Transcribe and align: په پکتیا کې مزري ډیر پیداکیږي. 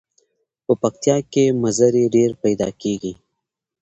په 0.65 0.73
پکتیا 0.81 1.17
کې 1.31 1.43
مزري 1.61 2.05
ډیر 2.15 2.31
پیداکیږي. 2.43 3.13